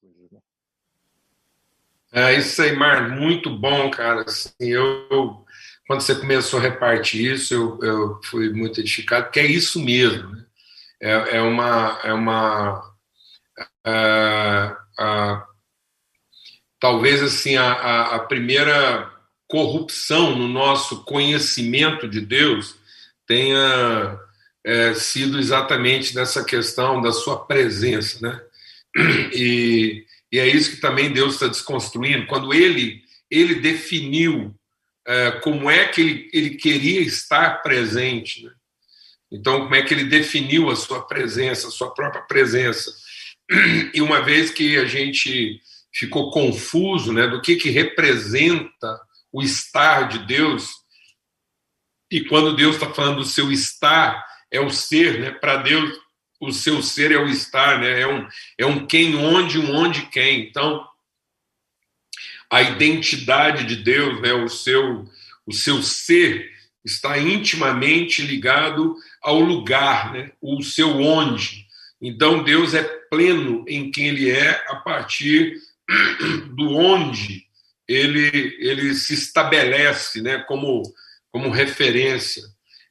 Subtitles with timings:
[0.00, 0.38] coisas, né?
[2.12, 4.22] É isso aí, Mar, muito bom, cara.
[4.22, 5.44] Assim, eu,
[5.86, 10.30] quando você começou a repartir isso, eu, eu fui muito edificado, porque é isso mesmo.
[10.30, 10.44] Né?
[11.00, 12.00] É, é uma.
[12.02, 12.94] É uma
[13.86, 14.76] é,
[16.80, 19.10] talvez assim a, a, a, primeira
[19.46, 22.76] corrupção no nosso conhecimento de Deus
[23.26, 24.18] tenha
[24.64, 28.40] é, sido exatamente nessa questão da sua presença, né?
[29.34, 32.26] E, e é isso que também Deus está desconstruindo.
[32.26, 34.54] Quando Ele ele definiu
[35.06, 38.52] é, como é que ele, ele queria estar presente, né?
[39.30, 42.90] Então, como é que ele definiu a sua presença, a sua própria presença?
[43.92, 45.60] E uma vez que a gente
[45.92, 50.70] ficou confuso né, do que, que representa o estar de Deus,
[52.10, 55.30] e quando Deus está falando do seu estar, é o ser, né?
[55.30, 55.98] Para Deus,
[56.40, 58.00] o seu ser é o estar, né?
[58.00, 58.28] É um,
[58.58, 60.48] é um quem, onde, um onde, quem.
[60.48, 60.86] Então,
[62.50, 64.32] a identidade de Deus, né?
[64.32, 65.04] O seu,
[65.46, 66.50] o seu ser
[66.84, 70.32] está intimamente ligado ao lugar, né?
[70.40, 71.66] O seu onde.
[72.00, 75.60] Então, Deus é pleno em quem Ele é a partir
[76.54, 77.48] do onde
[77.88, 80.82] ele, ele se estabelece né, como,
[81.32, 82.42] como referência.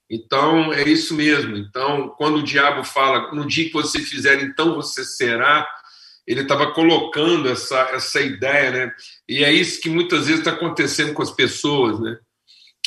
[0.10, 1.58] Então, é isso mesmo.
[1.58, 5.68] Então, quando o diabo fala, no dia que você fizer, então você será,
[6.26, 8.94] ele estava colocando essa, essa ideia, né?
[9.28, 12.18] E é isso que muitas vezes está acontecendo com as pessoas, né?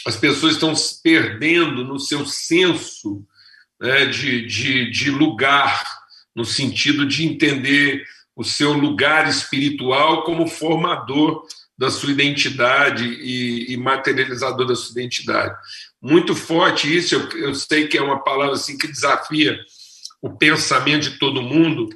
[0.07, 3.25] As pessoas estão se perdendo no seu senso
[3.81, 5.85] né, de, de, de lugar,
[6.35, 8.05] no sentido de entender
[8.35, 15.55] o seu lugar espiritual como formador da sua identidade e, e materializador da sua identidade.
[16.03, 19.59] Muito forte isso, eu, eu, sei que é uma palavra assim que desafia
[20.23, 21.91] o pensamento de todo mundo,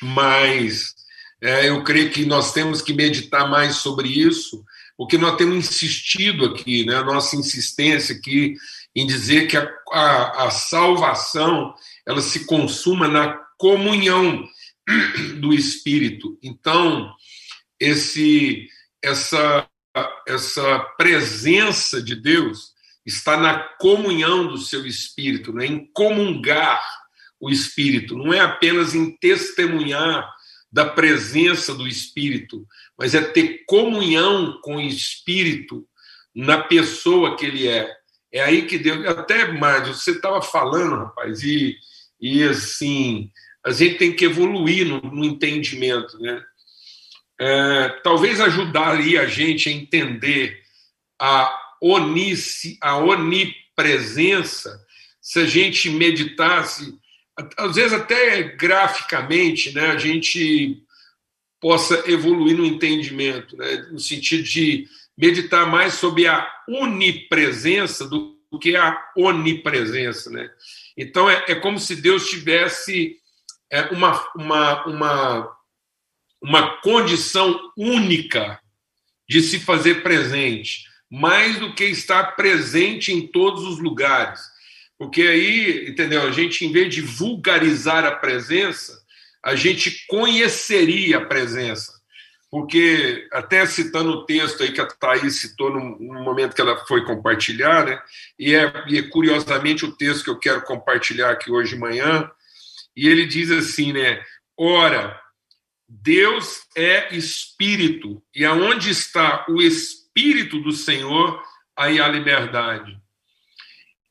[0.00, 0.94] mas
[1.42, 4.64] é, eu creio que nós temos que meditar mais sobre isso,
[4.96, 8.54] porque nós temos insistido aqui, né, a nossa insistência aqui
[8.96, 11.74] em dizer que a, a, a salvação
[12.06, 14.48] ela se consuma na comunhão
[15.40, 16.38] do Espírito.
[16.42, 17.12] Então,
[17.78, 18.68] esse,
[19.02, 19.68] essa,
[20.26, 22.73] essa presença de Deus
[23.04, 25.66] está na comunhão do seu Espírito, né?
[25.66, 26.82] em comungar
[27.40, 30.32] o Espírito, não é apenas em testemunhar
[30.72, 32.66] da presença do Espírito,
[32.98, 35.86] mas é ter comunhão com o Espírito
[36.34, 37.88] na pessoa que ele é.
[38.32, 39.06] É aí que Deus.
[39.06, 41.76] Até mais, você estava falando, rapaz, e,
[42.20, 43.30] e assim,
[43.64, 46.42] a gente tem que evoluir no, no entendimento, né?
[47.40, 50.60] É, talvez ajudaria a gente a entender
[51.20, 54.80] a onice, a onipresença,
[55.20, 56.94] se a gente meditasse,
[57.56, 60.82] às vezes até graficamente, né, a gente
[61.60, 64.86] possa evoluir no entendimento, né, no sentido de
[65.16, 70.30] meditar mais sobre a unipresença do que a onipresença.
[70.30, 70.50] Né?
[70.96, 73.16] Então, é, é como se Deus tivesse
[73.70, 75.56] é, uma, uma, uma,
[76.40, 78.60] uma condição única
[79.28, 80.84] de se fazer presente,
[81.14, 84.40] mais do que estar presente em todos os lugares.
[84.98, 86.22] Porque aí, entendeu?
[86.22, 89.00] A gente, em vez de vulgarizar a presença,
[89.40, 91.92] a gente conheceria a presença.
[92.50, 97.04] Porque, até citando o texto aí que a Thaís citou no, momento que ela foi
[97.04, 98.02] compartilhar, né?
[98.36, 102.28] e, é, e é curiosamente o texto que eu quero compartilhar aqui hoje de manhã,
[102.96, 104.20] e ele diz assim, né?
[104.56, 105.20] Ora,
[105.88, 110.03] Deus é espírito, e aonde está o espírito
[110.62, 111.42] do Senhor,
[111.76, 112.96] aí há liberdade.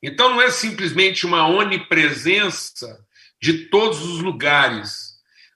[0.02, 3.06] Então não é simplesmente uma onipresença
[3.42, 5.14] de todos os lugares,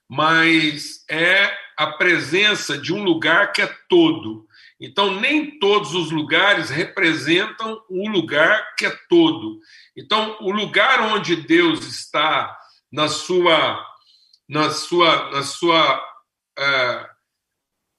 [0.08, 4.48] mas é a presença de um lugar que é todo.
[4.80, 9.60] Então, nem todos os lugares representam o lugar que é todo.
[9.96, 12.56] Então, o lugar onde Deus está
[12.90, 13.84] na sua,
[14.48, 16.04] na sua, na sua,
[16.56, 17.06] é,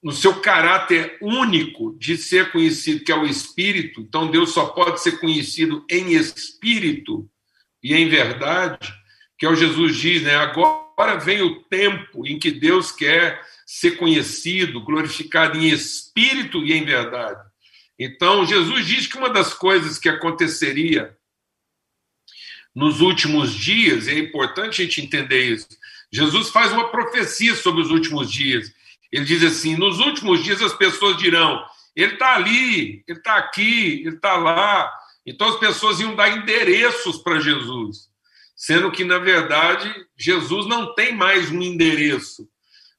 [0.02, 4.00] no seu caráter único de ser conhecido, que é o Espírito.
[4.00, 7.28] Então, Deus só pode ser conhecido em Espírito
[7.82, 8.92] e em verdade,
[9.38, 10.36] que é o Jesus diz, né?
[10.36, 16.84] Agora vem o tempo em que Deus quer ser conhecido, glorificado em Espírito e em
[16.84, 17.40] verdade.
[17.98, 21.14] Então, Jesus diz que uma das coisas que aconteceria
[22.74, 25.68] nos últimos dias, e é importante a gente entender isso.
[26.10, 28.72] Jesus faz uma profecia sobre os últimos dias.
[29.12, 31.64] Ele diz assim: nos últimos dias as pessoas dirão,
[31.96, 34.92] ele está ali, ele está aqui, ele está lá.
[35.26, 38.08] Então as pessoas iam dar endereços para Jesus,
[38.56, 42.48] sendo que, na verdade, Jesus não tem mais um endereço.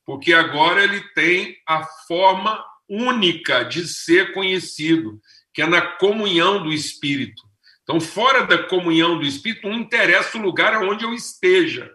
[0.05, 5.21] porque agora ele tem a forma única de ser conhecido,
[5.53, 7.43] que é na comunhão do Espírito.
[7.83, 11.89] Então, fora da comunhão do Espírito, não interessa o lugar aonde eu esteja.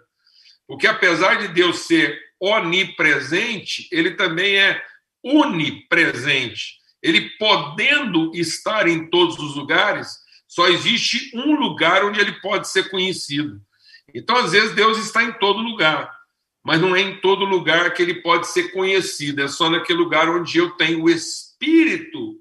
[0.67, 4.83] Porque apesar de Deus ser onipresente, ele também é
[5.23, 6.77] unipresente.
[7.03, 12.89] Ele podendo estar em todos os lugares, só existe um lugar onde ele pode ser
[12.91, 13.61] conhecido.
[14.15, 16.11] Então, às vezes, Deus está em todo lugar,
[16.65, 20.29] mas não é em todo lugar que ele pode ser conhecido, é só naquele lugar
[20.29, 22.41] onde eu tenho o espírito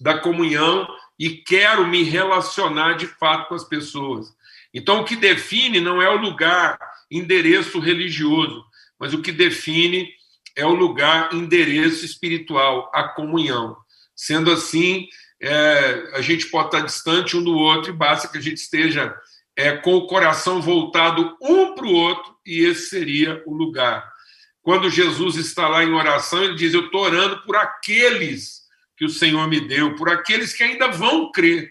[0.00, 0.88] da comunhão
[1.18, 4.34] e quero me relacionar de fato com as pessoas.
[4.72, 6.78] Então, o que define não é o lugar,
[7.10, 8.64] endereço religioso,
[8.98, 10.08] mas o que define
[10.56, 13.76] é o lugar, endereço espiritual, a comunhão.
[14.14, 15.08] Sendo assim,
[15.40, 19.14] é, a gente pode estar distante um do outro e basta que a gente esteja
[19.56, 24.08] é, com o coração voltado um para o outro, e esse seria o lugar.
[24.62, 28.62] Quando Jesus está lá em oração, ele diz: Eu estou orando por aqueles
[28.96, 31.70] que o Senhor me deu, por aqueles que ainda vão crer.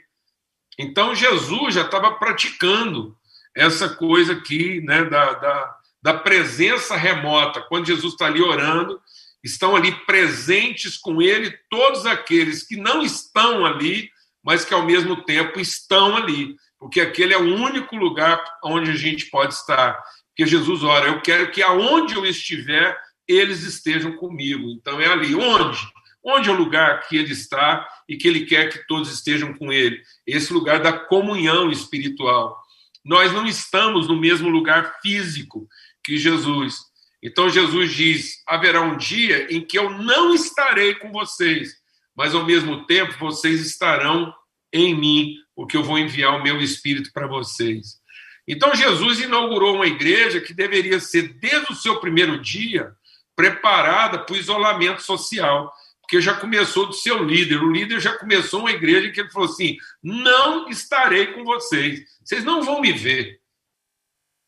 [0.78, 3.18] Então, Jesus já estava praticando
[3.56, 7.62] essa coisa aqui, né, da, da, da presença remota.
[7.62, 9.00] Quando Jesus está ali orando,
[9.42, 14.10] estão ali presentes com ele todos aqueles que não estão ali,
[14.44, 18.96] mas que ao mesmo tempo estão ali, porque aquele é o único lugar onde a
[18.96, 19.98] gente pode estar.
[20.28, 24.70] Porque Jesus ora, eu quero que aonde eu estiver, eles estejam comigo.
[24.72, 25.34] Então é ali.
[25.34, 25.80] Onde?
[26.22, 29.72] Onde é o lugar que ele está e que ele quer que todos estejam com
[29.72, 30.02] ele?
[30.28, 32.62] Esse lugar da comunhão espiritual.
[33.06, 35.68] Nós não estamos no mesmo lugar físico
[36.04, 36.76] que Jesus.
[37.22, 41.76] Então Jesus diz: haverá um dia em que eu não estarei com vocês,
[42.16, 44.34] mas ao mesmo tempo vocês estarão
[44.72, 48.02] em mim, porque eu vou enviar o meu espírito para vocês.
[48.48, 52.94] Então Jesus inaugurou uma igreja que deveria ser, desde o seu primeiro dia,
[53.36, 55.72] preparada para o isolamento social,
[56.02, 57.64] porque já começou do seu líder.
[57.64, 62.44] O líder já começou uma igreja que ele falou assim: não estarei com vocês, vocês
[62.44, 63.40] não vão me ver,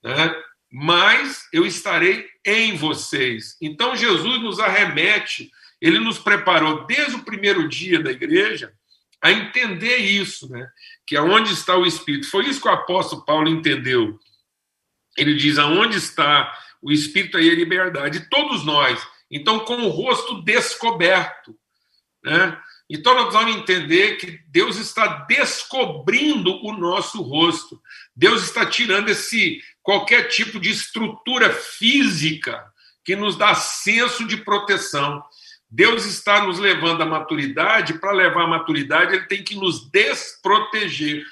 [0.04, 0.36] né?
[0.72, 3.56] Mas eu estarei em vocês.
[3.62, 5.52] Então Jesus nos arremete,
[5.82, 8.74] ele nos preparou desde o primeiro dia da igreja
[9.22, 10.70] a entender isso, né?
[11.06, 12.30] Que aonde está o Espírito.
[12.30, 14.20] Foi isso que o apóstolo Paulo entendeu.
[15.18, 18.20] Ele diz: aonde está o Espírito aí é liberdade.
[18.20, 21.58] E todos nós, então, com o rosto descoberto,
[22.24, 22.62] né?
[22.88, 27.82] Então, nós vamos entender que Deus está descobrindo o nosso rosto.
[28.16, 32.66] Deus está tirando esse qualquer tipo de estrutura física
[33.06, 35.24] que nos dá senso de proteção.
[35.70, 41.24] Deus está nos levando à maturidade, para levar à maturidade, ele tem que nos desproteger.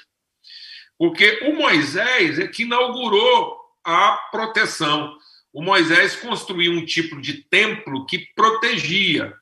[0.96, 5.18] Porque o Moisés é que inaugurou a proteção.
[5.52, 9.34] O Moisés construiu um tipo de templo que protegia.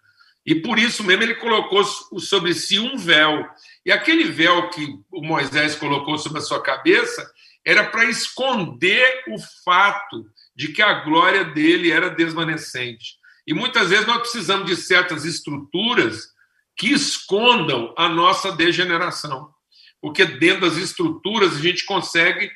[0.47, 3.47] E por isso mesmo ele colocou sobre si um véu.
[3.85, 7.31] E aquele véu que o Moisés colocou sobre a sua cabeça
[7.65, 13.17] era para esconder o fato de que a glória dele era desvanecente.
[13.47, 16.29] E muitas vezes nós precisamos de certas estruturas
[16.77, 19.53] que escondam a nossa degeneração.
[20.01, 22.51] Porque dentro das estruturas a gente consegue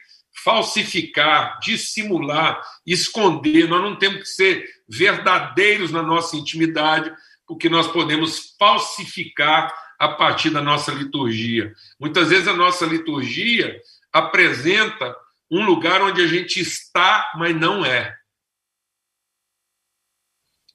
[0.45, 3.69] falsificar, dissimular, esconder.
[3.69, 7.13] Nós não temos que ser verdadeiros na nossa intimidade,
[7.47, 11.73] porque nós podemos falsificar a partir da nossa liturgia.
[11.99, 13.81] Muitas vezes a nossa liturgia
[14.17, 15.15] apresenta
[15.51, 18.17] um lugar onde a gente está, mas não é.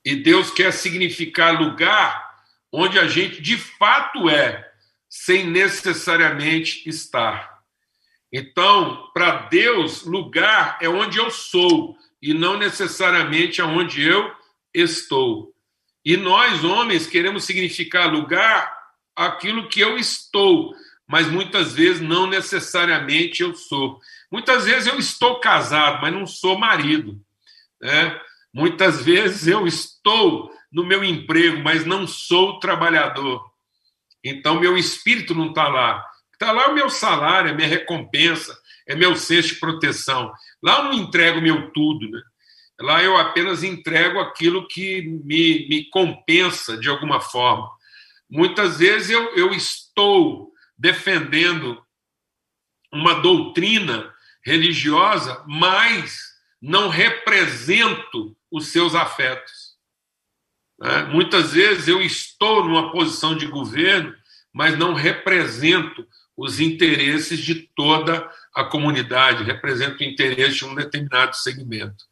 [0.06, 2.30] E Deus quer significar lugar
[2.72, 4.72] onde a gente de fato é,
[5.10, 7.62] sem necessariamente estar.
[8.32, 14.34] Então, para Deus, lugar é onde eu sou e não necessariamente aonde eu
[14.74, 15.54] estou.
[16.06, 18.74] E nós, homens, queremos significar lugar
[19.16, 20.74] aquilo que eu estou,
[21.12, 24.00] mas muitas vezes não necessariamente eu sou.
[24.32, 27.20] Muitas vezes eu estou casado, mas não sou marido.
[27.82, 28.18] Né?
[28.54, 33.46] Muitas vezes eu estou no meu emprego, mas não sou trabalhador.
[34.24, 36.02] Então, meu espírito não está lá.
[36.32, 40.32] Está lá o meu salário, é minha recompensa, é meu cesto de proteção.
[40.64, 42.10] Lá eu não entrego meu tudo.
[42.10, 42.22] Né?
[42.80, 47.70] Lá eu apenas entrego aquilo que me, me compensa de alguma forma.
[48.30, 50.51] Muitas vezes eu, eu estou
[50.82, 51.80] defendendo
[52.92, 54.12] uma doutrina
[54.44, 56.20] religiosa, mas
[56.60, 59.76] não represento os seus afetos.
[60.80, 61.04] Né?
[61.04, 64.16] Muitas vezes eu estou numa posição de governo,
[64.52, 71.36] mas não represento os interesses de toda a comunidade, represento o interesse de um determinado
[71.36, 72.06] segmento.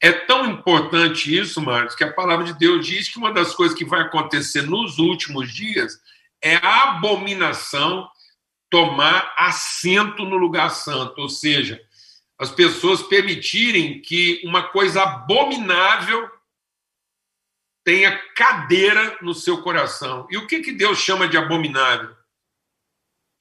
[0.00, 3.76] É tão importante isso, Marcos, que a palavra de Deus diz que uma das coisas
[3.76, 6.00] que vai acontecer nos últimos dias
[6.42, 8.08] é abominação
[8.70, 11.80] tomar assento no lugar santo, ou seja,
[12.38, 16.30] as pessoas permitirem que uma coisa abominável
[17.84, 20.26] tenha cadeira no seu coração.
[20.30, 22.14] E o que, que Deus chama de abominável?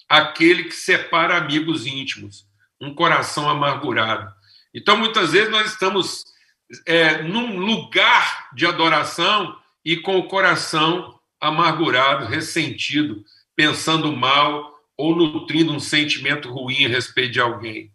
[0.09, 2.47] Aquele que separa amigos íntimos,
[2.79, 4.33] um coração amargurado.
[4.73, 6.23] Então, muitas vezes, nós estamos
[6.85, 13.23] é, num lugar de adoração e com o coração amargurado, ressentido,
[13.55, 17.91] pensando mal ou nutrindo um sentimento ruim a respeito de alguém.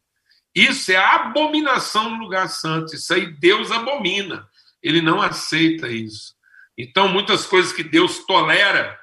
[0.55, 2.95] Isso é abominação no lugar santo.
[2.95, 4.47] Isso aí Deus abomina.
[4.83, 6.35] Ele não aceita isso.
[6.77, 8.99] Então, muitas coisas que Deus tolera,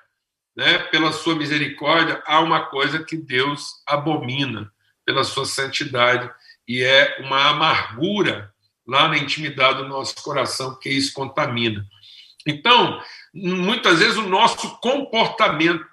[0.55, 4.71] né, pela sua misericórdia, há uma coisa que Deus abomina
[5.05, 6.29] pela sua santidade
[6.67, 8.53] e é uma amargura
[8.85, 11.85] lá na intimidade do nosso coração, que isso contamina.
[12.45, 13.01] Então,
[13.33, 15.85] muitas vezes o nosso comportamento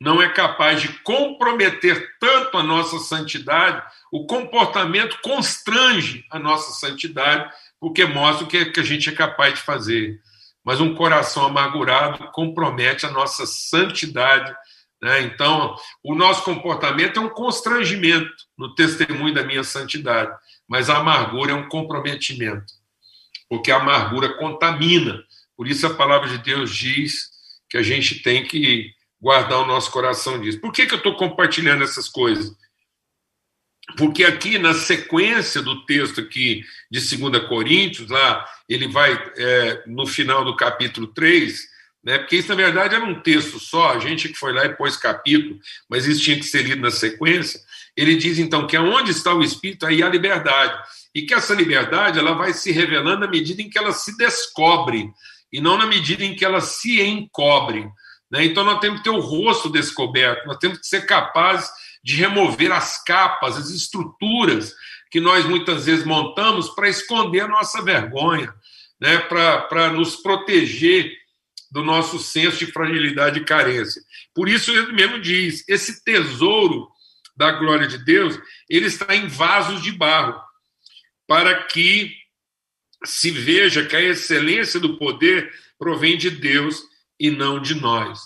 [0.00, 7.48] não é capaz de comprometer tanto a nossa santidade, o comportamento constrange a nossa santidade,
[7.78, 10.20] porque mostra o que a gente é capaz de fazer.
[10.64, 14.52] Mas um coração amargurado compromete a nossa santidade.
[15.00, 15.22] Né?
[15.22, 20.32] Então, o nosso comportamento é um constrangimento no testemunho da minha santidade
[20.72, 22.72] mas a amargura é um comprometimento,
[23.46, 25.22] porque a amargura contamina.
[25.62, 27.30] Por isso a palavra de Deus diz
[27.70, 30.60] que a gente tem que guardar o nosso coração disso.
[30.60, 32.52] Por que, que eu estou compartilhando essas coisas?
[33.96, 40.04] Porque aqui na sequência do texto aqui de 2 Coríntios, lá ele vai é, no
[40.04, 41.62] final do capítulo 3,
[42.02, 44.74] né, porque isso na verdade era um texto só, a gente que foi lá e
[44.74, 47.60] pôs capítulo, mas isso tinha que ser lido na sequência.
[47.96, 50.76] Ele diz então que aonde está o espírito aí há liberdade
[51.14, 55.08] e que essa liberdade ela vai se revelando na medida em que ela se descobre
[55.52, 57.88] e não na medida em que ela se encobre.
[58.30, 58.44] Né?
[58.46, 61.70] Então nós temos que ter o rosto descoberto, nós temos que ser capazes
[62.02, 64.74] de remover as capas, as estruturas
[65.10, 68.52] que nós muitas vezes montamos para esconder a nossa vergonha,
[69.00, 69.18] né?
[69.18, 71.12] para nos proteger
[71.70, 74.02] do nosso senso de fragilidade e carência.
[74.34, 76.88] Por isso ele mesmo diz: esse tesouro
[77.36, 80.40] da glória de Deus, ele está em vasos de barro,
[81.26, 82.14] para que
[83.04, 86.82] se veja que a excelência do poder provém de Deus
[87.18, 88.20] e não de nós.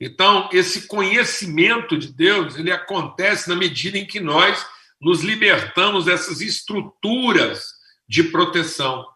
[0.00, 4.66] Então, esse conhecimento de Deus, ele acontece na medida em que nós
[5.00, 7.64] nos libertamos dessas estruturas
[8.08, 9.06] de proteção,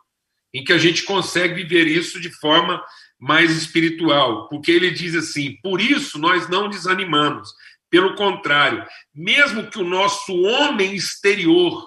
[0.52, 2.82] em que a gente consegue viver isso de forma
[3.18, 7.52] mais espiritual, porque ele diz assim: por isso nós não desanimamos,
[7.90, 11.86] pelo contrário, mesmo que o nosso homem exterior,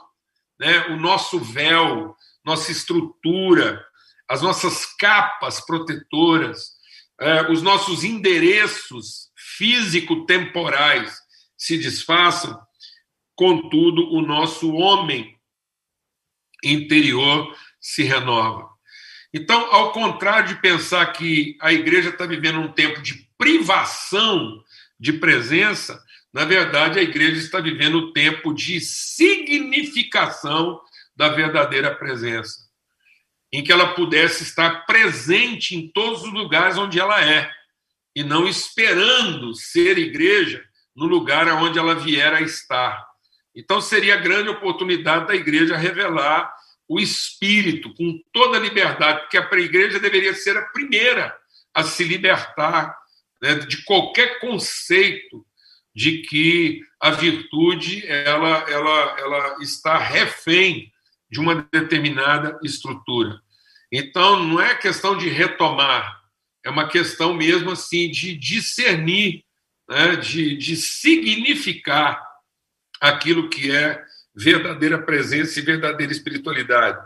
[0.59, 3.83] né, o nosso véu, nossa estrutura,
[4.27, 6.73] as nossas capas protetoras,
[7.19, 11.15] é, os nossos endereços físico-temporais
[11.57, 12.59] se desfaçam,
[13.35, 15.37] contudo, o nosso homem
[16.63, 18.69] interior se renova.
[19.33, 24.63] Então, ao contrário de pensar que a igreja está vivendo um tempo de privação
[24.99, 30.79] de presença, na verdade, a igreja está vivendo o tempo de significação
[31.15, 32.59] da verdadeira presença,
[33.51, 37.51] em que ela pudesse estar presente em todos os lugares onde ela é,
[38.15, 40.63] e não esperando ser igreja
[40.95, 43.03] no lugar onde ela vier a estar.
[43.55, 46.53] Então, seria a grande oportunidade da igreja revelar
[46.87, 51.35] o espírito com toda a liberdade, porque a igreja deveria ser a primeira
[51.73, 52.95] a se libertar
[53.41, 55.45] né, de qualquer conceito
[55.95, 60.91] de que a virtude ela, ela, ela está refém
[61.33, 63.41] de uma determinada estrutura.
[63.91, 66.21] Então, não é questão de retomar,
[66.63, 69.43] é uma questão mesmo assim de discernir,
[69.89, 72.23] né, de, de significar
[73.01, 74.01] aquilo que é
[74.35, 77.03] verdadeira presença e verdadeira espiritualidade.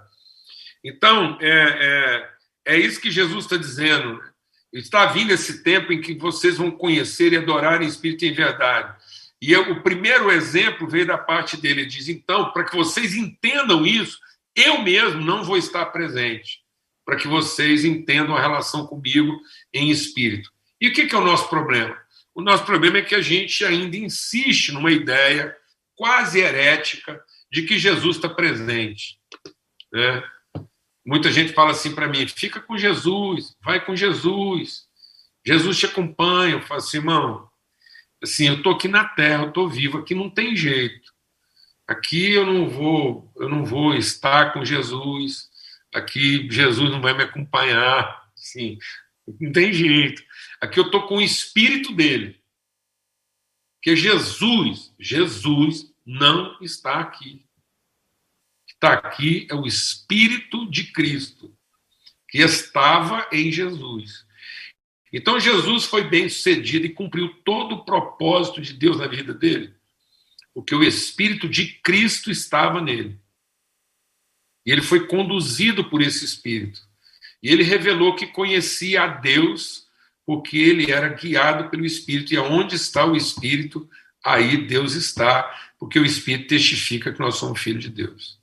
[0.84, 2.30] Então, é,
[2.66, 4.22] é, é isso que Jesus está dizendo.
[4.74, 8.34] Está vindo esse tempo em que vocês vão conhecer e adorar em espírito e em
[8.34, 8.94] verdade.
[9.42, 11.82] E eu, o primeiro exemplo veio da parte dele.
[11.82, 14.20] Ele diz: então, para que vocês entendam isso,
[14.56, 16.62] eu mesmo não vou estar presente,
[17.06, 19.40] para que vocês entendam a relação comigo
[19.74, 20.52] em espírito.
[20.82, 21.98] E o que, que é o nosso problema?
[22.34, 25.56] O nosso problema é que a gente ainda insiste numa ideia
[25.96, 27.20] quase herética
[27.52, 29.20] de que Jesus está presente.
[29.92, 30.24] Né?
[31.06, 34.88] Muita gente fala assim para mim: fica com Jesus, vai com Jesus,
[35.46, 36.56] Jesus te acompanha.
[36.56, 37.47] Eu falo assim, irmão,
[38.22, 41.14] assim, eu estou aqui na Terra, eu estou vivo, aqui não tem jeito.
[41.88, 45.50] Aqui eu não vou, eu não vou estar com Jesus,
[45.94, 48.78] aqui Jesus não vai me acompanhar, sim,
[49.40, 50.22] não tem jeito.
[50.60, 52.42] Aqui eu estou com o espírito dele.
[53.76, 57.46] Porque Jesus, Jesus não está aqui.
[58.68, 61.56] Está aqui é o espírito de Cristo,
[62.30, 64.27] que estava em Jesus.
[65.12, 69.74] Então Jesus foi bem sucedido e cumpriu todo o propósito de Deus na vida dele,
[70.54, 73.18] porque o Espírito de Cristo estava nele.
[74.66, 76.82] E ele foi conduzido por esse Espírito.
[77.42, 79.88] E ele revelou que conhecia a Deus,
[80.26, 82.34] porque ele era guiado pelo Espírito.
[82.34, 83.90] E aonde está o Espírito,
[84.22, 85.50] aí Deus está,
[85.80, 88.38] porque o Espírito testifica que nós somos filhos de Deus.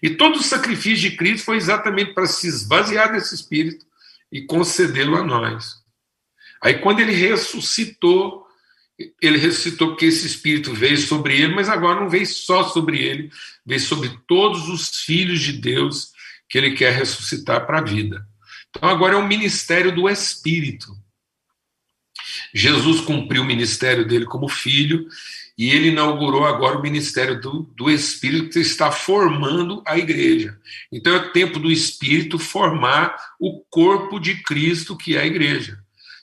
[0.00, 3.84] E todo o sacrifício de Cristo foi exatamente para se esvaziar desse Espírito
[4.34, 5.76] e concedê-lo a nós.
[6.60, 8.44] Aí, quando ele ressuscitou,
[9.22, 13.30] ele ressuscitou porque esse Espírito veio sobre ele, mas agora não veio só sobre ele,
[13.64, 16.12] veio sobre todos os filhos de Deus
[16.48, 18.26] que ele quer ressuscitar para a vida.
[18.70, 20.88] Então, agora é o ministério do Espírito.
[22.52, 25.06] Jesus cumpriu o ministério dele como filho
[25.56, 30.58] e ele inaugurou agora o ministério do, do Espírito que está formando a igreja.
[30.90, 35.78] Então é tempo do Espírito formar o corpo de Cristo, que é a igreja.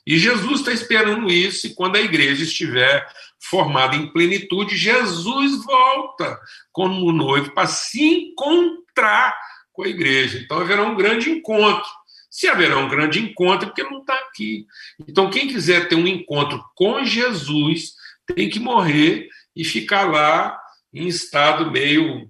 [0.06, 3.08] E Jesus está esperando isso, e quando a igreja estiver
[3.40, 6.40] formada em plenitude, Jesus volta
[6.72, 9.36] como noivo para se encontrar
[9.72, 10.40] com a igreja.
[10.40, 11.90] Então haverá um grande encontro.
[12.30, 14.66] Se haverá um grande encontro, é porque não está aqui.
[15.06, 17.94] Então, quem quiser ter um encontro com Jesus,
[18.28, 20.58] tem que morrer e ficar lá
[20.94, 22.30] em estado meio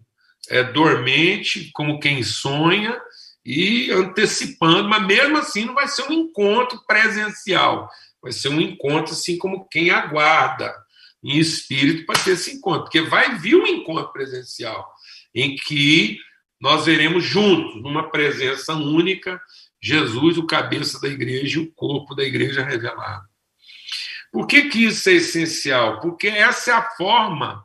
[0.49, 2.99] é, dormente, como quem sonha,
[3.45, 7.89] e antecipando, mas mesmo assim não vai ser um encontro presencial,
[8.21, 10.73] vai ser um encontro assim como quem aguarda
[11.23, 14.91] em espírito para ter esse encontro, porque vai vir um encontro presencial
[15.33, 16.19] em que
[16.59, 19.41] nós veremos juntos, numa presença única,
[19.81, 23.30] Jesus, o cabeça da igreja e o corpo da igreja revelado.
[24.31, 25.99] Por que, que isso é essencial?
[25.99, 27.63] Porque essa é a forma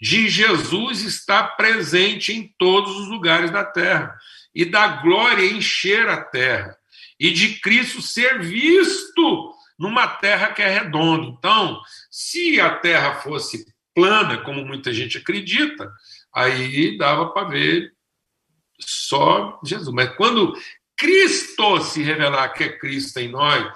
[0.00, 4.16] de Jesus estar presente em todos os lugares da terra
[4.54, 6.76] e da glória encher a terra
[7.18, 11.26] e de Cristo ser visto numa terra que é redonda.
[11.26, 15.90] Então, se a terra fosse plana, como muita gente acredita,
[16.32, 17.92] aí dava para ver
[18.78, 19.94] só Jesus.
[19.94, 20.54] Mas quando
[20.96, 23.72] Cristo se revelar que é Cristo em nós,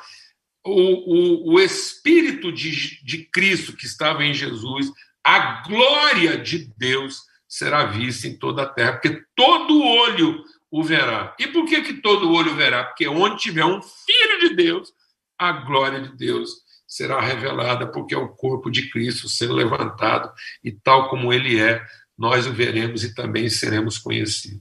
[0.64, 4.90] o, o, o Espírito de, de Cristo que estava em Jesus,
[5.24, 11.34] a glória de Deus será vista em toda a terra, porque todo olho o verá.
[11.38, 12.84] E por que, que todo olho verá?
[12.84, 14.92] Porque onde tiver um filho de Deus,
[15.38, 16.50] a glória de Deus
[16.86, 21.82] será revelada, porque é o corpo de Cristo sendo levantado, e tal como ele é,
[22.16, 24.60] nós o veremos e também seremos conhecidos.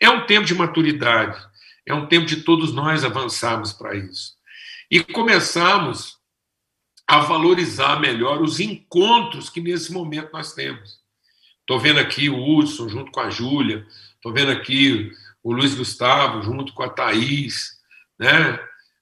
[0.00, 1.38] É um tempo de maturidade,
[1.84, 4.35] é um tempo de todos nós avançarmos para isso
[4.90, 6.16] e começamos
[7.06, 10.98] a valorizar melhor os encontros que nesse momento nós temos.
[11.60, 16.42] Estou vendo aqui o Hudson junto com a Júlia, estou vendo aqui o Luiz Gustavo
[16.42, 17.78] junto com a Thaís,
[18.18, 18.58] né?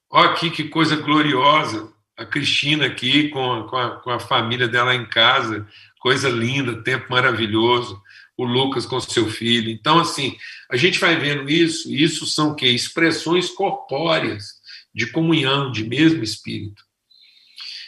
[0.09, 4.67] Olha aqui que coisa gloriosa, a Cristina aqui com a, com, a, com a família
[4.67, 5.67] dela em casa,
[5.99, 8.01] coisa linda, tempo maravilhoso,
[8.37, 9.69] o Lucas com seu filho.
[9.69, 10.37] Então, assim,
[10.69, 12.67] a gente vai vendo isso, isso são o quê?
[12.67, 14.55] Expressões corpóreas
[14.95, 16.85] de comunhão, de mesmo espírito.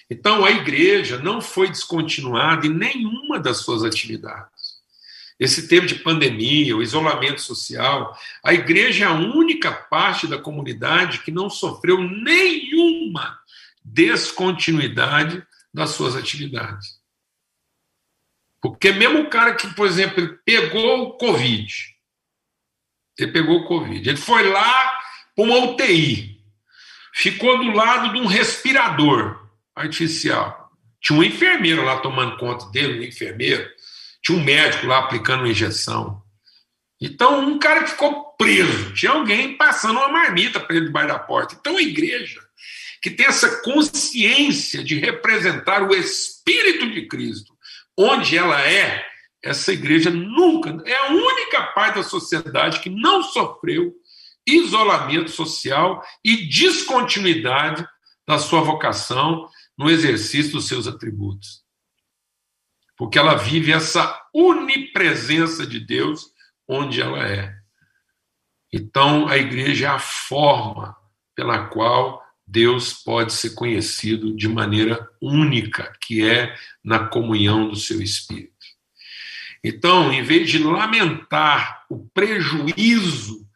[0.10, 4.78] Então, a igreja não foi descontinuada em nenhuma das suas atividades.
[5.39, 11.20] Esse tempo de pandemia, o isolamento social, a igreja é a única parte da comunidade
[11.20, 13.39] que não sofreu nenhuma
[13.84, 17.00] descontinuidade das suas atividades.
[18.60, 21.74] Porque mesmo o cara que, por exemplo, pegou o Covid,
[23.17, 25.00] ele pegou o Covid, ele foi lá
[25.36, 26.37] para uma UTI,
[27.17, 29.43] ficou do lado de um respirador
[29.75, 30.69] artificial.
[31.01, 33.67] Tinha um enfermeiro lá tomando conta dele, um enfermeiro.
[34.21, 36.21] Tinha um médico lá aplicando uma injeção.
[37.01, 38.93] Então, um cara que ficou preso.
[38.93, 41.58] Tinha alguém passando uma marmita para ele debaixo da porta.
[41.60, 42.39] Então, a igreja,
[43.01, 47.51] que tem essa consciência de representar o Espírito de Cristo,
[47.97, 49.03] onde ela é,
[49.43, 53.95] essa igreja nunca, é a única parte da sociedade que não sofreu
[54.48, 57.86] isolamento social e descontinuidade
[58.26, 61.62] da sua vocação no exercício dos seus atributos.
[62.98, 66.32] Porque ela vive essa unipresença de Deus
[66.68, 67.56] onde ela é.
[68.74, 70.96] Então, a igreja é a forma
[71.36, 78.02] pela qual Deus pode ser conhecido de maneira única, que é na comunhão do seu
[78.02, 78.54] espírito.
[79.64, 83.47] Então, em vez de lamentar o prejuízo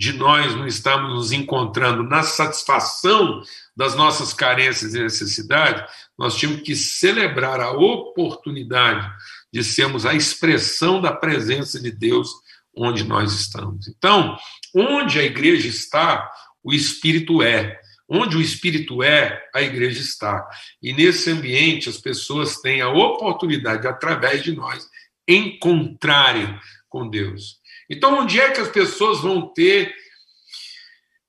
[0.00, 3.42] de nós não estarmos nos encontrando na satisfação
[3.76, 5.84] das nossas carências e necessidades,
[6.18, 9.06] nós tínhamos que celebrar a oportunidade
[9.52, 12.30] de sermos a expressão da presença de Deus
[12.74, 13.88] onde nós estamos.
[13.88, 14.38] Então,
[14.74, 16.30] onde a igreja está,
[16.64, 17.78] o Espírito é.
[18.08, 20.48] Onde o Espírito é, a igreja está.
[20.82, 24.88] E nesse ambiente, as pessoas têm a oportunidade, através de nós,
[25.28, 26.58] encontrarem
[26.88, 27.59] com Deus.
[27.90, 29.92] Então, onde é que as pessoas vão ter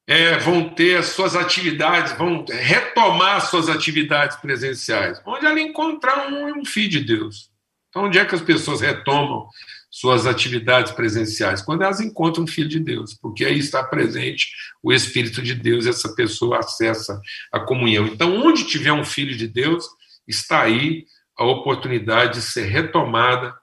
[0.07, 5.21] é, vão ter as suas atividades, vão retomar suas atividades presenciais?
[5.25, 7.49] Onde ela encontrar um, um filho de Deus.
[7.89, 9.47] Então, onde é que as pessoas retomam
[9.89, 11.61] suas atividades presenciais?
[11.61, 14.49] Quando elas encontram um filho de Deus, porque aí está presente
[14.83, 17.21] o Espírito de Deus, essa pessoa acessa
[17.51, 18.05] a comunhão.
[18.07, 19.85] Então, onde tiver um filho de Deus,
[20.27, 21.05] está aí
[21.37, 23.55] a oportunidade de ser retomada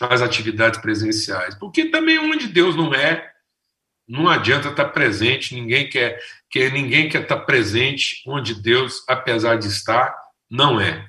[0.00, 1.54] as atividades presenciais.
[1.54, 3.30] Porque também onde Deus não é,
[4.06, 6.18] não adianta estar presente, ninguém quer,
[6.50, 10.14] quer ninguém quer estar presente onde Deus, apesar de estar,
[10.50, 11.08] não é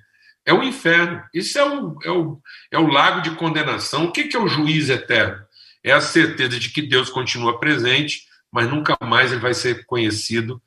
[0.50, 1.24] é o inferno.
[1.32, 4.06] Isso é o, é o, é o lago de condenação.
[4.06, 5.40] O que é o juiz eterno?
[5.84, 10.60] É a certeza de que Deus continua presente, mas nunca mais ele vai ser conhecido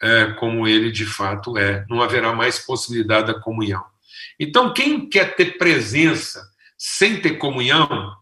[0.00, 1.84] é, como ele de fato é.
[1.90, 3.84] Não haverá mais possibilidade da comunhão.
[4.40, 6.42] Então, quem quer ter presença
[6.78, 8.16] sem ter comunhão,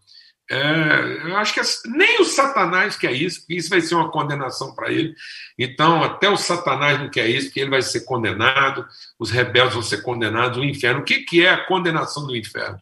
[0.49, 4.73] é, eu acho que nem o Satanás quer isso, porque isso vai ser uma condenação
[4.73, 5.13] para ele.
[5.59, 8.87] Então, até o Satanás não quer isso, porque ele vai ser condenado,
[9.19, 11.01] os rebeldes vão ser condenados, o inferno.
[11.01, 12.81] O que, que é a condenação do inferno?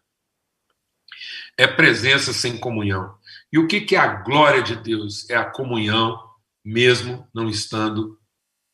[1.58, 3.16] É presença sem comunhão.
[3.52, 5.28] E o que, que é a glória de Deus?
[5.30, 6.22] É a comunhão,
[6.64, 8.20] mesmo não estando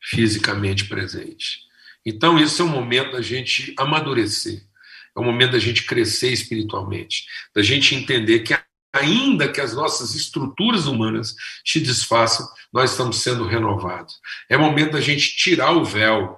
[0.01, 1.59] fisicamente presente.
[2.05, 4.65] Então, esse é o momento da gente amadurecer.
[5.15, 8.55] É o momento da gente crescer espiritualmente, da gente entender que
[8.93, 14.15] ainda que as nossas estruturas humanas se desfaçam, nós estamos sendo renovados.
[14.49, 16.37] É momento da gente tirar o véu,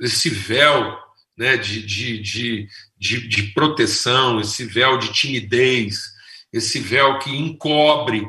[0.00, 0.96] esse véu
[1.36, 2.20] né, de, de,
[2.98, 6.02] de, de, proteção, esse véu de timidez,
[6.52, 8.26] esse véu que encobre,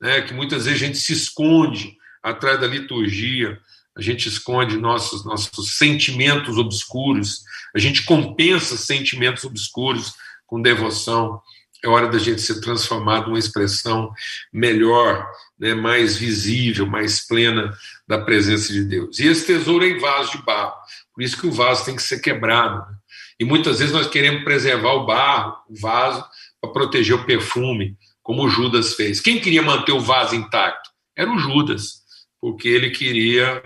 [0.00, 3.60] né, que muitas vezes a gente se esconde atrás da liturgia,
[3.96, 7.42] a gente esconde nossos, nossos sentimentos obscuros,
[7.74, 10.14] a gente compensa sentimentos obscuros
[10.46, 11.40] com devoção
[11.84, 14.10] é hora da gente ser transformado numa expressão
[14.50, 15.28] melhor,
[15.58, 17.76] né, mais visível, mais plena
[18.08, 19.18] da presença de Deus.
[19.18, 20.74] E esse tesouro é em vaso de barro,
[21.14, 22.78] por isso que o vaso tem que ser quebrado.
[22.90, 22.96] Né?
[23.38, 26.24] E muitas vezes nós queremos preservar o barro, o vaso,
[26.58, 29.20] para proteger o perfume, como o Judas fez.
[29.20, 30.88] Quem queria manter o vaso intacto?
[31.14, 32.02] Era o Judas,
[32.40, 33.62] porque ele queria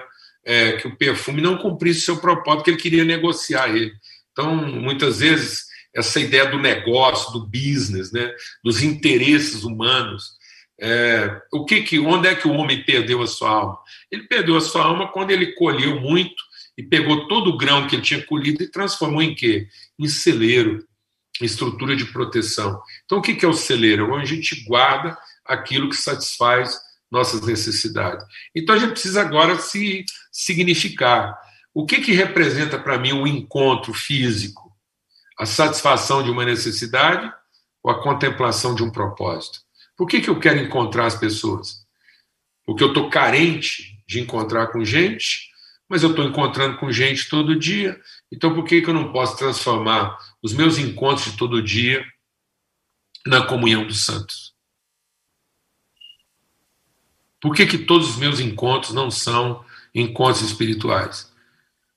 [0.48, 3.92] é, que o perfume não cumprisse seu propósito, que ele queria negociar ele.
[4.32, 8.32] Então, muitas vezes, essa ideia do negócio, do business, né,
[8.64, 10.38] dos interesses humanos.
[10.80, 13.78] É, o que que, onde é que o homem perdeu a sua alma?
[14.10, 16.42] Ele perdeu a sua alma quando ele colheu muito
[16.78, 19.68] e pegou todo o grão que ele tinha colhido e transformou em quê?
[19.98, 20.82] Em celeiro,
[21.42, 22.80] em estrutura de proteção.
[23.04, 24.14] Então, o que que é o celeiro?
[24.14, 28.24] Onde a gente guarda aquilo que satisfaz nossas necessidades.
[28.54, 31.34] Então, a gente precisa agora se significar.
[31.72, 34.68] O que que representa para mim um encontro físico?
[35.38, 37.32] a satisfação de uma necessidade
[37.82, 39.60] ou a contemplação de um propósito?
[39.96, 41.86] Por que, que eu quero encontrar as pessoas?
[42.66, 45.48] Porque eu estou carente de encontrar com gente,
[45.88, 47.98] mas eu estou encontrando com gente todo dia.
[48.32, 52.04] Então, por que, que eu não posso transformar os meus encontros de todo dia
[53.24, 54.47] na comunhão dos santos?
[57.40, 61.32] Por que, que todos os meus encontros não são encontros espirituais?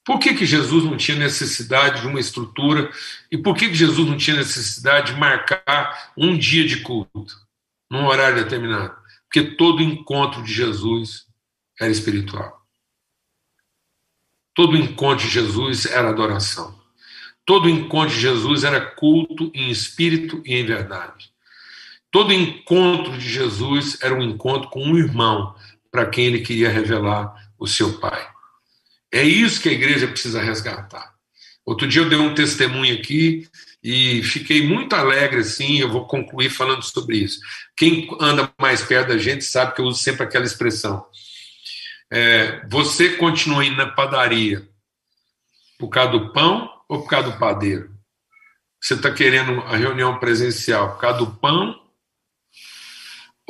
[0.04, 2.92] Por que, que Jesus não tinha necessidade de uma estrutura
[3.32, 7.36] e por que, que Jesus não tinha necessidade de marcar um dia de culto,
[7.90, 8.96] num horário determinado?
[9.26, 11.28] Porque todo encontro de Jesus
[11.80, 12.62] era espiritual.
[14.54, 16.80] Todo encontro de Jesus era adoração.
[17.46, 21.31] Todo encontro de Jesus era culto em espírito e em verdade.
[22.12, 25.56] Todo encontro de Jesus era um encontro com um irmão
[25.90, 28.28] para quem ele queria revelar o seu Pai.
[29.12, 31.14] É isso que a igreja precisa resgatar.
[31.66, 33.48] Outro dia eu dei um testemunho aqui
[33.84, 35.80] e fiquei muito alegre assim.
[35.80, 37.40] Eu vou concluir falando sobre isso.
[37.78, 41.06] Quem anda mais perto da gente sabe que eu uso sempre aquela expressão.
[42.12, 44.68] É, você continua indo na padaria
[45.80, 47.90] por causa do pão ou por causa do padeiro?
[48.82, 51.81] Você está querendo a reunião presencial por causa do pão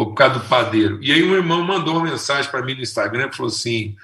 [0.05, 0.97] por causa do padeiro?
[1.03, 3.95] E aí um irmão mandou uma mensagem para mim no Instagram e falou assim: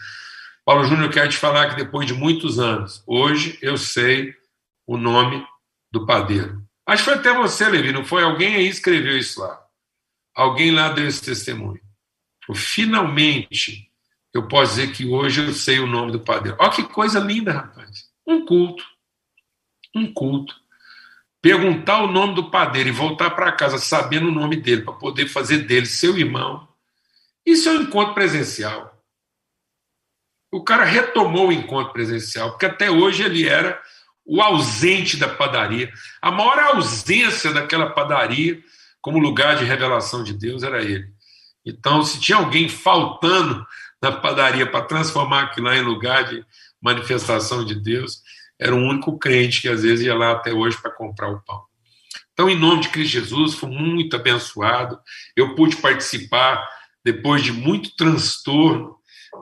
[0.64, 4.36] Paulo Júnior, quero te falar que depois de muitos anos, hoje eu sei
[4.86, 5.44] o nome
[5.92, 6.64] do padeiro.
[6.86, 8.24] Acho que foi até você, Levi, não foi?
[8.24, 9.60] Alguém aí escreveu isso lá.
[10.36, 11.82] Alguém lá deu esse testemunho.
[12.54, 13.92] Finalmente,
[14.34, 16.58] eu posso dizer que hoje eu sei o nome do padeiro.
[16.60, 18.06] Olha que coisa linda, rapaz.
[18.26, 18.86] Um culto.
[19.96, 20.56] Um culto.
[21.42, 25.28] Perguntar o nome do padeiro e voltar para casa sabendo o nome dele, para poder
[25.28, 26.68] fazer dele seu irmão.
[27.46, 28.94] Isso é um encontro presencial.
[30.52, 33.82] O cara retomou o encontro presencial, porque até hoje ele era
[34.26, 35.92] o ausente da padaria.
[36.22, 38.62] A maior ausência daquela padaria,
[39.00, 41.08] como lugar de revelação de Deus, era ele.
[41.66, 43.66] Então, se tinha alguém faltando
[44.02, 46.46] na padaria para transformar aquilo lá em lugar de
[46.82, 48.22] manifestação de Deus,
[48.60, 51.64] era o único crente que às vezes ia lá até hoje para comprar o pão.
[52.34, 55.00] Então, em nome de Cristo Jesus, fui muito abençoado.
[55.36, 56.68] Eu pude participar,
[57.04, 58.96] depois de muito transtorno,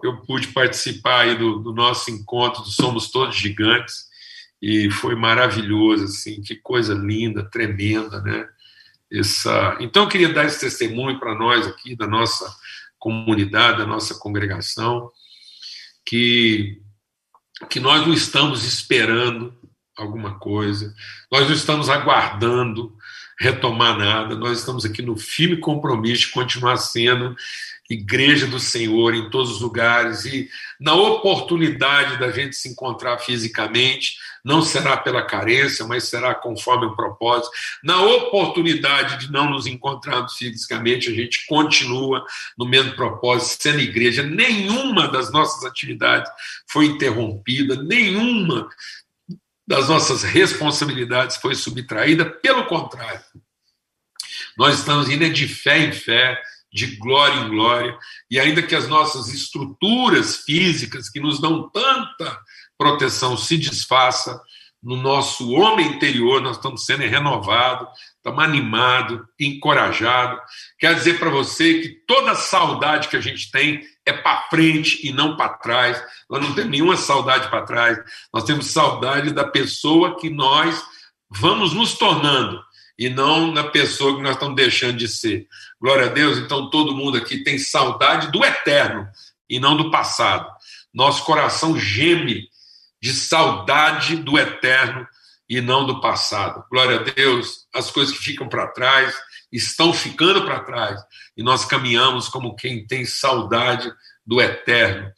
[0.04, 4.06] eu pude participar aí do, do nosso encontro do Somos Todos Gigantes
[4.62, 8.48] e foi maravilhoso, assim, que coisa linda, tremenda, né?
[9.12, 9.78] Essa...
[9.80, 12.50] Então, eu queria dar esse testemunho para nós aqui, da nossa
[12.98, 15.12] comunidade, da nossa congregação,
[16.06, 16.82] que,
[17.70, 19.54] que nós não estamos esperando
[19.98, 20.94] alguma coisa,
[21.32, 22.94] nós não estamos aguardando
[23.40, 27.36] retomar nada, nós estamos aqui no firme compromisso de continuar sendo
[27.90, 34.16] igreja do Senhor em todos os lugares e na oportunidade da gente se encontrar fisicamente,
[34.44, 37.52] não será pela carência, mas será conforme o propósito.
[37.84, 42.26] Na oportunidade de não nos encontrarmos fisicamente, a gente continua
[42.58, 44.24] no mesmo propósito, sendo igreja.
[44.24, 46.32] Nenhuma das nossas atividades
[46.68, 48.68] foi interrompida, nenhuma
[49.68, 53.22] das nossas responsabilidades foi subtraída, pelo contrário.
[54.58, 56.40] Nós estamos indo de fé em fé,
[56.76, 57.98] de glória em glória,
[58.30, 62.38] e ainda que as nossas estruturas físicas, que nos dão tanta
[62.78, 64.38] proteção, se desfaça,
[64.84, 70.40] no nosso homem interior nós estamos sendo renovados, estamos animados, encorajados.
[70.78, 75.12] Quer dizer para você que toda saudade que a gente tem é para frente e
[75.12, 76.04] não para trás.
[76.30, 77.98] Nós não temos nenhuma saudade para trás.
[78.32, 80.84] Nós temos saudade da pessoa que nós
[81.32, 82.62] vamos nos tornando
[82.98, 85.48] e não na pessoa que nós estamos deixando de ser.
[85.80, 86.38] Glória a Deus.
[86.38, 89.08] Então, todo mundo aqui tem saudade do eterno
[89.50, 90.50] e não do passado.
[90.94, 92.50] Nosso coração geme
[93.02, 95.06] de saudade do eterno
[95.48, 96.64] e não do passado.
[96.72, 97.68] Glória a Deus.
[97.74, 99.14] As coisas que ficam para trás
[99.52, 101.02] estão ficando para trás
[101.38, 103.92] e nós caminhamos como quem tem saudade
[104.26, 105.12] do eterno,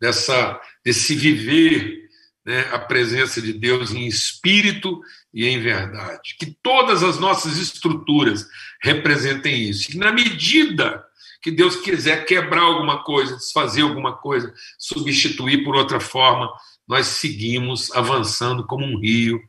[0.00, 2.01] dessa desse viver
[2.44, 5.00] né, a presença de Deus em espírito
[5.32, 6.36] e em verdade.
[6.38, 8.46] Que todas as nossas estruturas
[8.82, 9.92] representem isso.
[9.92, 11.04] E na medida
[11.40, 16.52] que Deus quiser quebrar alguma coisa, desfazer alguma coisa, substituir por outra forma,
[16.86, 19.40] nós seguimos avançando como um rio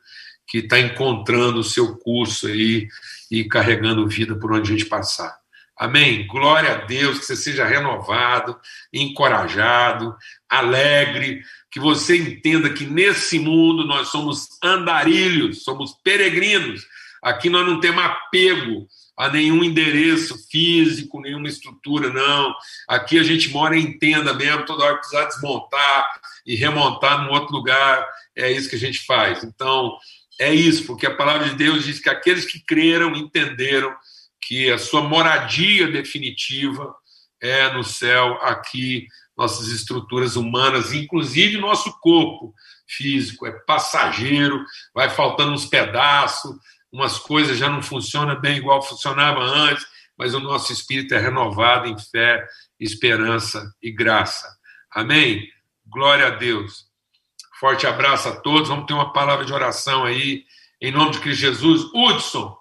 [0.47, 2.87] que está encontrando o seu curso aí
[3.31, 5.35] e carregando vida por onde a gente passar.
[5.77, 6.27] Amém?
[6.27, 8.57] Glória a Deus, que você seja renovado,
[8.91, 10.15] encorajado,
[10.47, 11.41] alegre,
[11.73, 16.85] que você entenda que nesse mundo nós somos andarilhos, somos peregrinos.
[17.19, 22.53] Aqui nós não temos apego a nenhum endereço físico, nenhuma estrutura, não.
[22.87, 27.55] Aqui a gente mora em tenda mesmo, toda hora precisar desmontar e remontar num outro
[27.55, 29.43] lugar, é isso que a gente faz.
[29.43, 29.97] Então,
[30.39, 33.95] é isso, porque a palavra de Deus diz que aqueles que creram entenderam
[34.39, 36.93] que a sua moradia definitiva
[37.41, 42.53] é no céu, aqui, nossas estruturas humanas, inclusive nosso corpo
[42.87, 46.55] físico, é passageiro, vai faltando uns pedaços,
[46.91, 49.85] umas coisas já não funcionam bem igual funcionava antes,
[50.17, 52.45] mas o nosso espírito é renovado em fé,
[52.79, 54.47] esperança e graça.
[54.91, 55.47] Amém?
[55.87, 56.85] Glória a Deus.
[57.59, 58.69] Forte abraço a todos.
[58.69, 60.43] Vamos ter uma palavra de oração aí,
[60.79, 61.83] em nome de Cristo Jesus.
[61.93, 62.55] Hudson,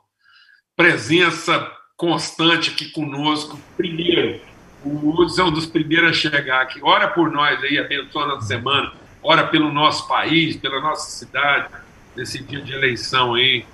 [0.75, 3.59] presença constante aqui conosco.
[3.77, 4.41] Primeiro,
[4.85, 6.81] o Hudson é um dos primeiros a chegar aqui.
[6.83, 8.93] Ora por nós aí, abençoa a semana.
[9.23, 11.69] Ora pelo nosso país, pela nossa cidade,
[12.17, 13.65] nesse dia de eleição aí.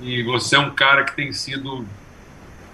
[0.00, 1.86] E você é um cara que tem sido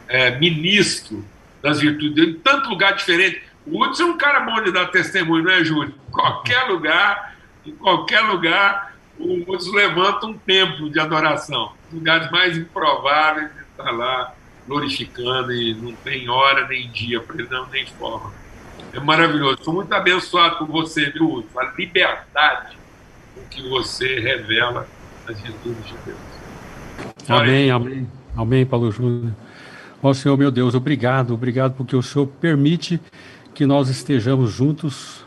[0.09, 1.25] é, ministro
[1.63, 3.43] das virtudes dele, em tanto lugar diferente.
[3.67, 5.95] O Hudson é um cara bom de dar testemunho, não é, Júlio?
[6.09, 11.73] Em qualquer lugar, em qualquer lugar, o Hudson levanta um templo de adoração.
[11.93, 14.35] Lugares mais improváveis, está lá
[14.67, 18.33] glorificando e não tem hora nem dia para ele, não, nem forma.
[18.93, 19.55] É maravilhoso.
[19.55, 21.61] Estou muito abençoado por você, viu, Hudson?
[21.61, 22.77] A liberdade
[23.35, 24.87] com que você revela
[25.29, 26.19] as virtudes de Deus.
[27.29, 28.09] Amém, amém.
[28.37, 29.33] Amém, Paulo Júnior.
[30.03, 32.99] Ó Senhor, meu Deus, obrigado, obrigado porque o Senhor permite
[33.55, 35.25] que nós estejamos juntos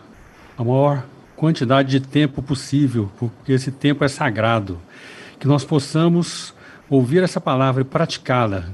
[0.57, 1.03] a maior
[1.35, 4.79] quantidade de tempo possível, porque esse tempo é sagrado.
[5.39, 6.53] Que nós possamos
[6.89, 8.69] ouvir essa palavra e praticá-la,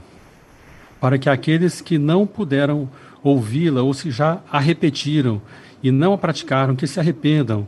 [1.00, 2.90] para que aqueles que não puderam
[3.24, 5.42] ouvi-la ou se já a repetiram
[5.82, 7.68] e não a praticaram, que se arrependam,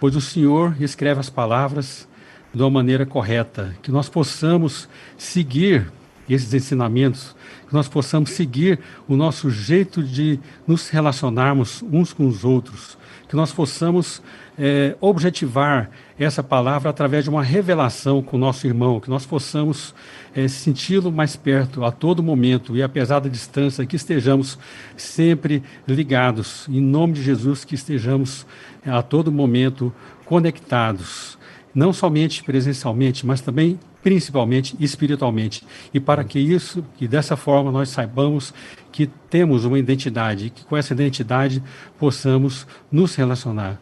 [0.00, 2.08] pois o Senhor escreve as palavras
[2.52, 5.90] de uma maneira correta, que nós possamos seguir
[6.28, 7.34] esses ensinamentos,
[7.68, 12.96] que nós possamos seguir o nosso jeito de nos relacionarmos uns com os outros,
[13.28, 14.22] que nós possamos
[14.58, 19.94] é, objetivar essa palavra através de uma revelação com o nosso irmão, que nós possamos
[20.34, 24.58] é, senti-lo mais perto a todo momento e apesar da distância, que estejamos
[24.96, 28.46] sempre ligados, em nome de Jesus, que estejamos
[28.84, 29.92] é, a todo momento
[30.24, 31.38] conectados,
[31.74, 35.64] não somente presencialmente, mas também principalmente espiritualmente.
[35.94, 38.52] E para que isso, que dessa forma nós saibamos
[38.90, 41.62] que temos uma identidade, e que com essa identidade
[41.98, 43.80] possamos nos relacionar.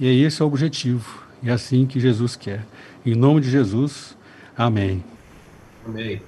[0.00, 1.22] E é esse é o objetivo.
[1.44, 2.64] É assim que Jesus quer.
[3.06, 4.16] Em nome de Jesus,
[4.56, 5.04] amém.
[5.86, 6.20] Amém.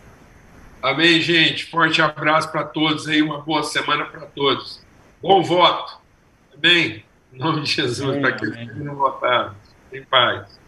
[0.83, 1.67] Amém, gente.
[1.67, 4.81] Forte abraço para todos aí, uma boa semana para todos.
[5.21, 5.99] Bom voto.
[6.57, 7.05] Amém.
[7.33, 8.47] Em nome de Jesus, para que
[8.77, 9.55] não votaram.
[9.93, 10.60] Em paz.